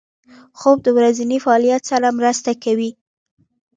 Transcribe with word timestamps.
خوب 0.59 0.77
د 0.83 0.87
ورځني 0.97 1.37
فعالیت 1.45 1.81
سره 1.91 2.07
مرسته 2.19 2.51
کوي 2.63 2.91